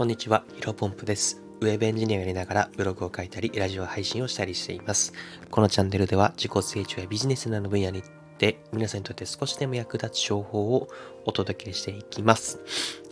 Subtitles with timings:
[0.00, 1.42] こんにちは、ヒロポンプです。
[1.60, 5.12] ウェブエンジニアをやりながらブログを書いたり、ラジオ配信をしたりしています。
[5.50, 8.02] このチャンネルでは自己成長やビジネスなどの分野に
[8.38, 10.88] て皆さんにとって少しでも役立つ情報を
[11.26, 12.60] お届けしていきます。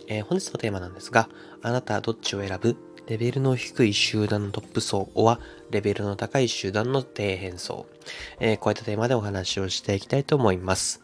[0.07, 1.29] えー本日のテーマなんですが、
[1.61, 2.75] あなたはどっちを選ぶ？
[3.05, 7.85] レベルの低い集団のトップ層はレベルの高い集団の底辺層、
[8.39, 11.03] えーこういったテーマでお話をしていきたいと思います。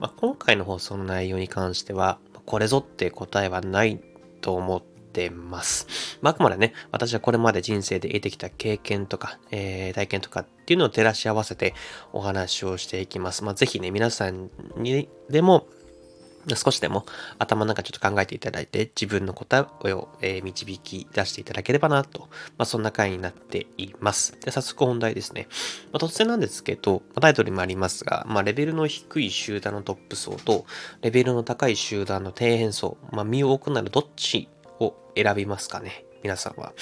[0.00, 4.00] まあ、今回の放送の内容に関しては、これぞって答えはない
[4.40, 6.18] と思ってます。
[6.22, 11.74] まあ、あくまでね、私はこれまで人生で得てきた経験とか、えー体験とかっていうのを照らし合わせて
[12.12, 13.44] お話をしていきます。
[13.44, 15.66] まあ、ぜひね、皆さんにでも、
[16.56, 17.06] 少しでも
[17.38, 22.22] 頭の中ちょっと考えていただいて自分の答えを、えー導き出していただければなと、
[22.58, 24.36] まあ、そんな回になっています。
[24.40, 25.46] で、早速本題ですね。
[25.92, 30.66] まあ、突然なんですけど、タイトルにもありますが、まあ、レベルの低い集団のトップ層と、
[31.02, 34.48] レベルの高い集団の底辺層、まあ、身を置くならどっち
[35.16, 36.72] 選びますかね皆さんは。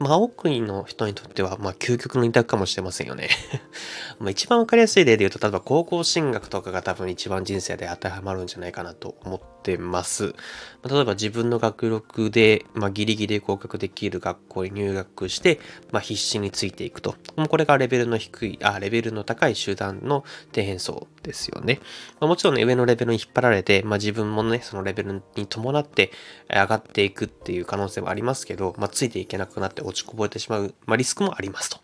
[0.00, 3.28] まあ、多くの人にとっては、まあ、究極の二択かもしれませんよね。
[4.18, 10.34] まあ一番わかりやすい例で言うと、例えば高校進学とかが多分一番人生で当てはまるんじゃないかなと思ってます。
[10.82, 15.60] まあ例えば自分の学力で、まあ、ギリギリ合格できる学校に入学して、
[15.92, 17.14] まあ、必死についていくと。
[17.36, 21.80] もうこれがレベルの低い、あ、レベルの高い集団の底辺層ですよね。
[22.20, 26.10] まあ、もちろんね、上のレベルに引っ張られて、まあ、自分もね、そのレベルに伴って
[26.50, 31.78] 上がっていくっていう可能性はありますけど、まあ、ついていけなくなって落ちこぼれてしまう、まあ、リスクもありますと。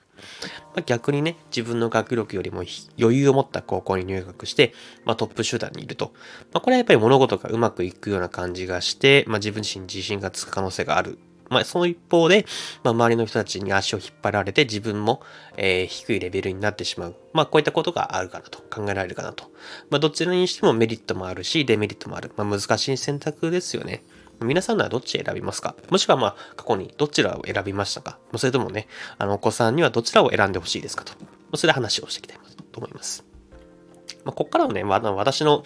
[0.75, 2.65] まあ、逆にね、自分の学力よりも
[2.99, 4.73] 余裕を持った高校に入学して、
[5.05, 6.13] まあ、トップ集団にいると。
[6.53, 11.19] まあ、これはやっぱり物事がうまくいくような感じがして、まあ、自分自身自信がつく可能性がある。
[11.51, 12.47] まあ、その一方で、
[12.83, 15.23] まあ、周りの人たちに足を引っ張られて自分も、
[15.57, 17.15] えー低いレベルになってしまう。
[17.33, 19.45] まあ、こういったことがあるかなと考えられるかなと。
[19.91, 22.33] まあ、どちらにしてもメリットもあるし、デメリットもある。
[22.37, 24.05] まあ、難しい選択ですよね。
[24.41, 25.77] 皆さんならどっち選びますか？
[25.91, 28.19] もしくはまあ過去にどちらを選びましたか？
[28.37, 31.13] それともね、あのお子さんにはどちらを選んでほしいですかと。
[31.57, 32.39] それで話をしていきたい
[32.73, 33.25] と思います。
[34.25, 35.63] まあ、ここからはね、まあ、私の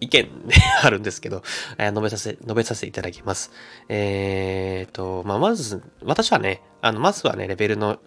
[0.00, 1.42] 意見であるんですけど、
[1.78, 3.52] えー述べさせ、述べさせていただきます。
[3.88, 7.98] えーと、まあ、まず、私はね、あの、まずはね、レベルの、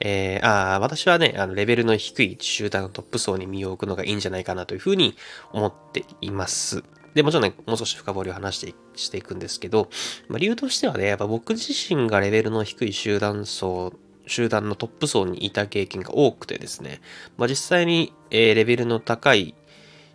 [0.00, 5.16] えー、あ私はね、あの、レベルの低い集団のトップ層に身を置くのがいいんじゃないかなというふうに
[5.52, 6.84] 思っています。
[7.14, 9.88] で、もちろんね、もう少し深掘りを話してしていくんですけど、
[10.28, 13.92] まあ、理由としてはね、やっぱ僕自身がレベルの低い集団層、
[14.26, 17.00] 集団のトップ層にいた経験が多くてですね、
[17.36, 19.54] まあ、実際に、えーレベルの高い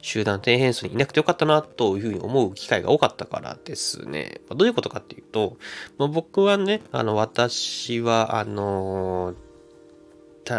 [0.04, 4.42] 集団低変数にいなくてよかったなというふうに思う機会が多かったからですね。
[4.50, 5.58] まどういうことかっていうと、
[5.98, 9.34] まあ、僕はね、あの、私は、あの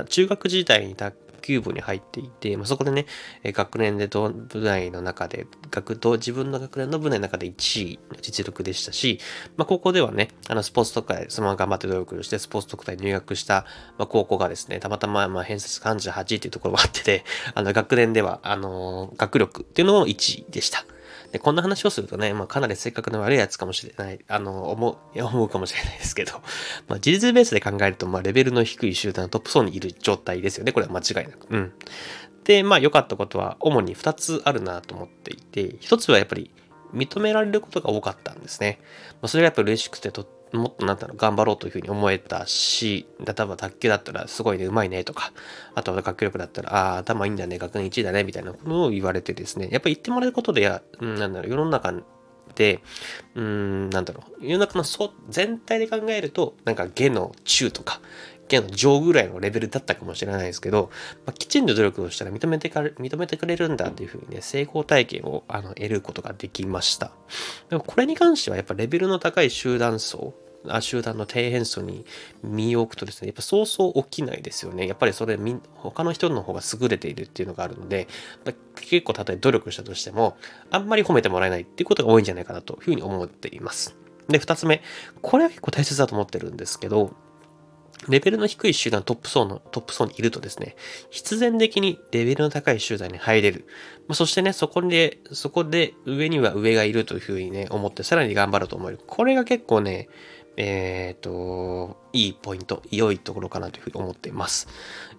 [0.08, 3.04] 中学時代に卓球部に入っていて、まあ、そこでね、
[3.44, 9.20] 学年で部内の中で、学と自分の学年の部内の中で1位の実力でしたし、
[9.56, 13.66] まあ、高校ではね、あのスポーツ特会、そのまま頑張って努力して、スポーツ特会に入学した、
[13.98, 20.86] まあ、高校がですね、たまたま、まあ、偏差値38位というところもあってて、あの、学年では、あの学力っていうのも1位でした。
[21.34, 26.34] で、こんな話をするとね、まあ、かなり性格の悪いやつかもしれない、あの、思う、思うかもしれないですけど、
[26.86, 30.70] まあ、事実ベースで考えると、まあ、レベルの低い集団のトップ層にいる状態ですよね。
[30.70, 31.48] これは間違いなく。
[31.50, 31.72] うん。
[32.44, 36.52] で、まあ、良かったことは、主に2つあるなと思っていて、1つはやっぱり、
[36.94, 38.78] 認められることが多かったんですね。
[39.14, 45.32] まあ、それがやっぱ嬉しくてとっ、もっとなんだろう、頑張ろうというふうに思えたし、例えば卓球だったらすごいね、うまいねとか、
[45.74, 51.92] あとは学力だったら、ああ、頭いいんだね、学年1位だね、みたいなことを言われてですね、やっぱり言ってもらえることで、や、なんだろう、世の中
[52.54, 52.80] で、
[53.34, 58.00] うん、なんだろう、世の中のそ全体で考えると、なんか下の中とか、
[58.48, 60.90] 下の上ぐらいのレベルだったかもしれないですけど、
[61.26, 67.12] まあ、きちんと努力をしたら認めてか認めてくれるんだというふうにね、成功体験をあの得ることができました。
[67.70, 70.34] でもこれに関してはやっぱレベルの高い集団層、
[70.80, 72.04] 集団の底辺層に
[72.42, 74.86] 身を置くとですね、やっぱそうそう起きないですよね。
[74.86, 75.38] やっぱりそれ、
[75.74, 78.08] 他の人の方が優れているっていうのがあるので、
[78.76, 80.36] 結構たとえ努力したとしても、
[80.70, 83.96] あんまり褒めてもらえないっていうことが多いんじゃないかなというふうに思っています。
[84.28, 84.82] で、二つ目。
[85.22, 87.14] これは結構大切だと思ってるんですけど、
[88.08, 90.76] レベルの低い集団トップ層の、トップ層にいるとですね、
[91.10, 93.66] 必然的にレベルの高い集団に入れる。
[94.08, 99.00] まあ、そしてね、そこで、そこで上には上がいるというふうにね、思ってさらに頑張ると思える。
[99.06, 100.08] これが結構ね、
[100.56, 104.68] えっ、と、いいポイント、良いところかなというふうに思っています。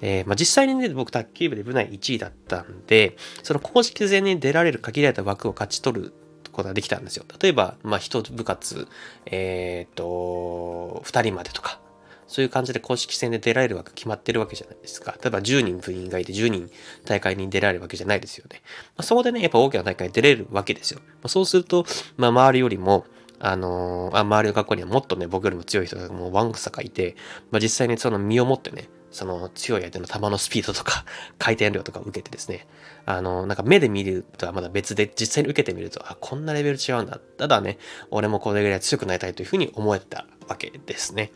[0.01, 6.13] えーまあ、実際にね、僕卓球部で部内1位だったんで、その公式戦に出られる限られた枠を勝ち取る
[6.51, 7.25] ことができたんですよ。
[7.41, 8.87] 例えば、まあ、一部活、
[9.25, 11.79] えっ、と、二人までとか、
[12.27, 15.11] そういう感じで公式戦で出られる枠決まってるわけじゃないですか。
[15.21, 16.71] 例えば10人部員がいて10人
[17.05, 18.61] 大会に出られるわけじゃないですよね。
[18.97, 21.01] まあ、そこでね、やっぱ大きな大会に出れるわけですよ。
[21.05, 21.85] まあ、そうすると、
[22.17, 23.05] まあ、周りよりも、
[23.39, 27.15] あのー、あ周りの学校にはもっとね、僕よりも強い人がもうワンクサかいて、
[27.51, 31.05] まあ、実際にその身をもってね、その強い相手の球のスピードとか
[31.39, 32.67] 回転量とかを受けてですね、
[33.05, 37.19] あの、なんか目で見るとはまだ別で実際に受けてみると、あ、こんなレベル違うんだ。
[37.37, 37.77] ただね、
[38.11, 41.31] 俺もこれぐらい強くなりたいというふうに思えたわけですね。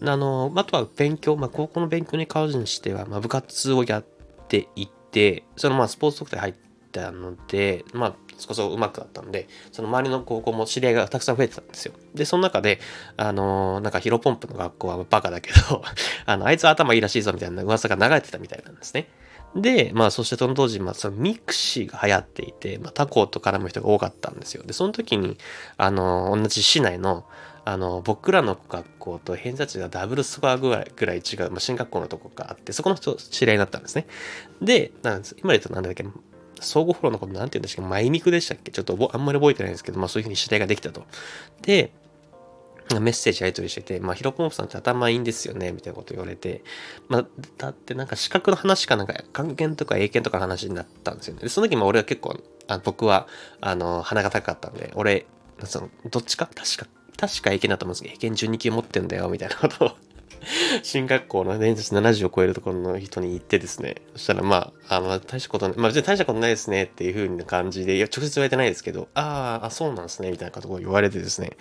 [0.00, 4.04] あの、あとは勉強、まあ高校の勉強に関しては、まあ部活をやっ
[4.48, 6.54] ていて、そのまあスポーツ特定入っ
[6.92, 11.94] たので、まあそこそこ上手くなったんで、その周りの高校も知り合いがたくさん増えてたんですよ。
[12.14, 12.80] で、その中で、
[13.16, 15.82] あのー、なんかヒロポンプの学校はバカだけど
[16.26, 19.08] あの、あいつは頭いいらしいぞみたいな噂が流れてたみたいなんですね。
[19.54, 24.62] で、まあ、そしてその当時、まあ、そのミクシーが流行っていて、まあ、他校と絡む人が多かったんですよ。
[24.64, 25.36] で、その時に、
[25.76, 27.26] あの、同じ市内の、
[27.64, 34.06] あの、僕らの学校と偏差値がダブルスコアぐらいぐらい違う、まあ、進学校のとこがあって、そこの人知り合いになったんですね。
[34.60, 36.04] で、なんです今で言うと何だっけ、
[36.62, 38.70] 相互フォローのことなんて言うんですか、マイミクでしたっけ？
[38.70, 41.04] ちょっとあんまり覚えてないんですけど、まあそういうふうに知り合いができたと。
[41.62, 41.92] で、
[42.90, 46.62] メッセージやり取りしてて、まあ、ヒロポンプさんって頭いいんですよね、みたいなこと言われて、
[47.08, 47.26] まあ、
[47.56, 51.42] だってなんか資格の話かなんか、関係とか英検とかの話になったんですよね。
[51.42, 53.28] で、その時も俺は結構、あ僕は、
[53.62, 55.24] あの、鼻が高かったんで、俺、
[55.64, 56.50] その、どっちか？
[56.54, 56.86] 確か、
[57.16, 59.92] 確か英検だと思うんですけど、英検12級持ってんだよ、みたいなことを
[60.82, 71.56] 進学校の年数70を超えるところの人に言ってですね、そしたらまあ、あまあ、大したことない、まあ別に大したことないですねっていう風な感じで、いや、直接言われてないですけど、ああ、そうなんですね、みたいなことを言われてですね、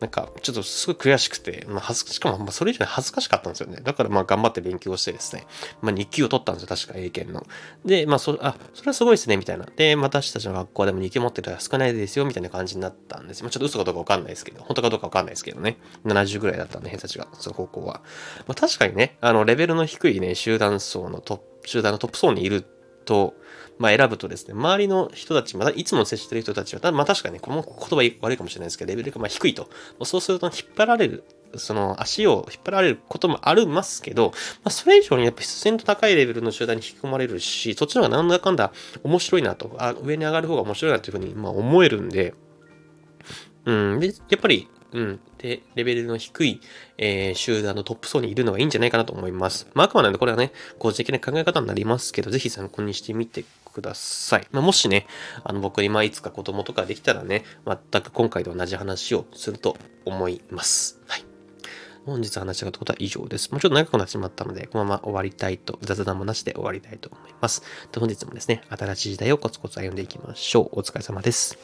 [0.00, 3.78] なんか、ちょっとすごい悔しくて、まあ、恥ずしかも、まあ、それ以上に恥ずかしかったんですよね。
[3.82, 5.46] だからまあ、頑張って勉強してですね、
[5.80, 7.46] まあ、日級を取ったんですよ、確か英検の。
[7.84, 9.66] で、まあ、そ、あ、それはすごいですね、みたいな。
[9.76, 13.44] で、私たちの学校でも日級持ってる人は少ないですよ、みたいな感じになったんですよ。
[13.44, 15.78] まあ、ちょっと嘘かどうかわかんないですけど、本当かどうかわかんないですけどね。
[16.04, 18.02] 70ぐらいだったんで、偏差値が、その高校は。
[18.46, 22.64] まあ、確かにね、あの、レベルの低いね、集団層のトップ、集団のトップ層にいる
[23.04, 23.34] と、
[23.78, 29.68] まあ選ぶとですね、周りの人たち、またいつも接してる人たちは、まあ確かに、ね、この言葉悪いかもしれないですけど、レベルがまあ低いと。
[30.04, 31.24] そうすると引っ張られる、
[31.56, 34.32] その足を引っ張られることもありますけど、
[34.62, 38.72] まあそれ以上にやっぱ必然と高いレベルの集団に引き込まれるし、そっちの方がなんだかんだ
[39.02, 42.34] 面白いなと、あ上に上がる方が面白いなというふうにまあ思えるんで、
[43.64, 44.00] うん。
[44.00, 45.20] で、やっぱり、うん。
[45.38, 46.60] で、レベルの低い、
[46.98, 49.66] えー、集団のトップ層にいるのがいいんじゃないかなと思います。
[49.74, 54.46] まあ、あくまでこれはね、個人的な考え方になりますけど、ぜひ参考にしてみてください。
[54.52, 55.06] まあ、もしね、
[55.42, 61.00] あの、僕今いつか子供とかできたらね、全く今回と同じ話をすると思います。
[61.08, 61.24] はい。
[62.06, 63.50] 本日話したことは以上です。
[63.50, 67.62] もうちょっと長くなってしまったので、このまま終わりたいと、雑談もなしで終わりたいと思います。
[67.90, 70.80] で本日もですね、新しい時代をコツコツ歩んでいきましょう。
[70.80, 71.58] お疲れ様です。